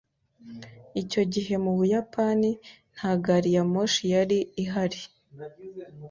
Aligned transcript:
Icyo 1.01 1.21
gihe 1.33 1.53
mu 1.63 1.71
Buyapani 1.77 2.49
nta 2.95 3.11
gari 3.23 3.49
ya 3.55 3.63
moshi 3.71 4.03
yari 4.13 4.39
ihari. 4.63 4.99